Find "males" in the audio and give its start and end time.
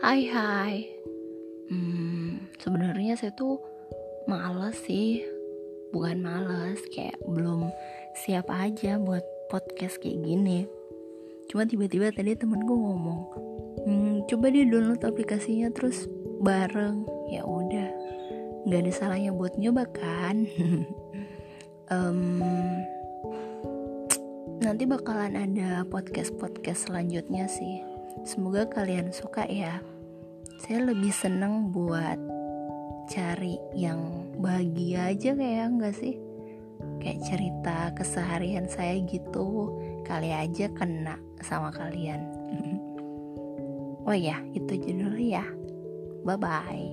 4.24-4.80, 6.24-6.80